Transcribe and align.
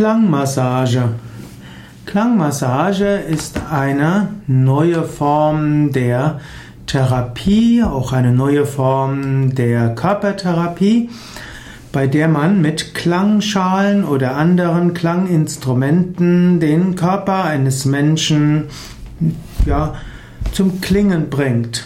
Klangmassage. 0.00 1.10
Klangmassage 2.06 3.16
ist 3.16 3.60
eine 3.70 4.28
neue 4.46 5.02
Form 5.02 5.92
der 5.92 6.40
Therapie, 6.86 7.82
auch 7.82 8.14
eine 8.14 8.32
neue 8.32 8.64
Form 8.64 9.54
der 9.54 9.94
Körpertherapie, 9.94 11.10
bei 11.92 12.06
der 12.06 12.28
man 12.28 12.62
mit 12.62 12.94
Klangschalen 12.94 14.06
oder 14.06 14.36
anderen 14.36 14.94
Klanginstrumenten 14.94 16.60
den 16.60 16.96
Körper 16.96 17.44
eines 17.44 17.84
Menschen 17.84 18.68
ja, 19.66 19.96
zum 20.52 20.80
Klingen 20.80 21.28
bringt. 21.28 21.84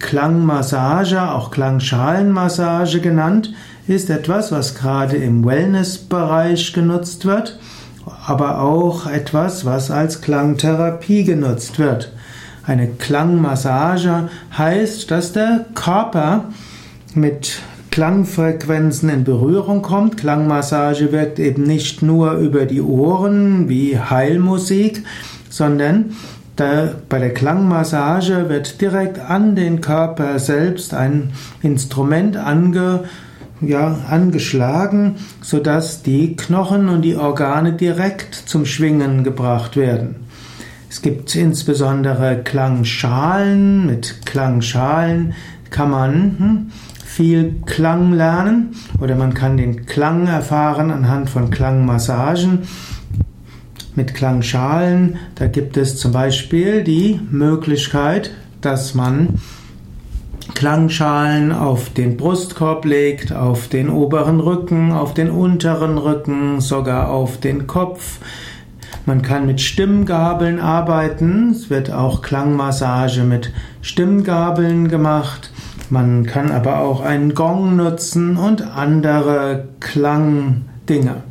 Klangmassage, 0.00 1.30
auch 1.30 1.52
Klangschalenmassage 1.52 3.00
genannt, 3.00 3.52
ist 3.88 4.10
etwas, 4.10 4.52
was 4.52 4.74
gerade 4.74 5.16
im 5.16 5.44
Wellnessbereich 5.44 6.72
genutzt 6.72 7.24
wird, 7.24 7.58
aber 8.26 8.60
auch 8.60 9.06
etwas, 9.06 9.64
was 9.64 9.90
als 9.90 10.20
Klangtherapie 10.20 11.24
genutzt 11.24 11.78
wird. 11.78 12.12
Eine 12.66 12.88
Klangmassage 12.88 14.28
heißt, 14.56 15.10
dass 15.10 15.32
der 15.32 15.66
Körper 15.74 16.46
mit 17.14 17.60
Klangfrequenzen 17.92 19.08
in 19.08 19.24
Berührung 19.24 19.82
kommt. 19.82 20.16
Klangmassage 20.16 21.12
wirkt 21.12 21.38
eben 21.38 21.62
nicht 21.62 22.02
nur 22.02 22.32
über 22.32 22.66
die 22.66 22.82
Ohren 22.82 23.68
wie 23.68 23.98
Heilmusik, 23.98 25.04
sondern 25.48 26.16
da, 26.56 26.90
bei 27.08 27.18
der 27.18 27.32
Klangmassage 27.32 28.48
wird 28.48 28.80
direkt 28.80 29.18
an 29.18 29.54
den 29.54 29.80
Körper 29.80 30.38
selbst 30.38 30.92
ein 30.92 31.32
Instrument 31.62 32.36
ange, 32.36 33.04
ja, 33.60 33.98
angeschlagen, 34.08 35.16
sodass 35.40 36.02
die 36.02 36.36
Knochen 36.36 36.88
und 36.88 37.02
die 37.02 37.16
Organe 37.16 37.72
direkt 37.72 38.34
zum 38.34 38.66
Schwingen 38.66 39.24
gebracht 39.24 39.76
werden. 39.76 40.16
Es 40.88 41.02
gibt 41.02 41.34
insbesondere 41.34 42.42
Klangschalen. 42.42 43.86
Mit 43.86 44.24
Klangschalen 44.24 45.34
kann 45.70 45.90
man 45.90 46.12
hm, 46.38 46.70
viel 47.04 47.56
Klang 47.66 48.12
lernen 48.12 48.74
oder 49.00 49.14
man 49.14 49.34
kann 49.34 49.56
den 49.56 49.86
Klang 49.86 50.26
erfahren 50.26 50.90
anhand 50.90 51.28
von 51.30 51.50
Klangmassagen 51.50 52.60
mit 53.94 54.14
Klangschalen. 54.14 55.16
Da 55.34 55.46
gibt 55.46 55.76
es 55.76 55.96
zum 55.96 56.12
Beispiel 56.12 56.84
die 56.84 57.20
Möglichkeit, 57.30 58.30
dass 58.60 58.94
man 58.94 59.40
Klangschalen 60.54 61.52
auf 61.52 61.90
den 61.90 62.16
Brustkorb 62.16 62.84
legt, 62.84 63.32
auf 63.32 63.68
den 63.68 63.88
oberen 63.90 64.40
Rücken, 64.40 64.92
auf 64.92 65.12
den 65.12 65.30
unteren 65.30 65.98
Rücken, 65.98 66.60
sogar 66.60 67.10
auf 67.10 67.38
den 67.38 67.66
Kopf. 67.66 68.18
Man 69.04 69.22
kann 69.22 69.46
mit 69.46 69.60
Stimmgabeln 69.60 70.58
arbeiten. 70.60 71.50
Es 71.50 71.70
wird 71.70 71.92
auch 71.92 72.22
Klangmassage 72.22 73.22
mit 73.22 73.52
Stimmgabeln 73.82 74.88
gemacht. 74.88 75.50
Man 75.90 76.26
kann 76.26 76.50
aber 76.50 76.80
auch 76.80 77.00
einen 77.00 77.34
Gong 77.34 77.76
nutzen 77.76 78.36
und 78.36 78.62
andere 78.62 79.68
Klangdinge. 79.78 81.22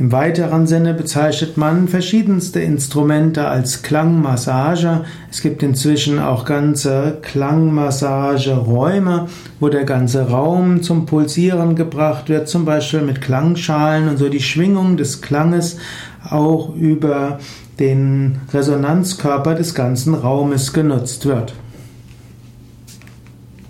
Im 0.00 0.10
weiteren 0.12 0.66
Sinne 0.66 0.94
bezeichnet 0.94 1.58
man 1.58 1.86
verschiedenste 1.86 2.60
Instrumente 2.60 3.48
als 3.48 3.82
Klangmassage. 3.82 5.04
Es 5.30 5.42
gibt 5.42 5.62
inzwischen 5.62 6.18
auch 6.18 6.46
ganze 6.46 7.18
Klangmassageräume, 7.20 9.26
wo 9.60 9.68
der 9.68 9.84
ganze 9.84 10.30
Raum 10.30 10.82
zum 10.82 11.04
Pulsieren 11.04 11.76
gebracht 11.76 12.30
wird, 12.30 12.48
zum 12.48 12.64
Beispiel 12.64 13.02
mit 13.02 13.20
Klangschalen 13.20 14.08
und 14.08 14.16
so 14.16 14.30
die 14.30 14.40
Schwingung 14.40 14.96
des 14.96 15.20
Klanges 15.20 15.76
auch 16.26 16.74
über 16.74 17.38
den 17.78 18.38
Resonanzkörper 18.54 19.54
des 19.54 19.74
ganzen 19.74 20.14
Raumes 20.14 20.72
genutzt 20.72 21.26
wird. 21.26 21.52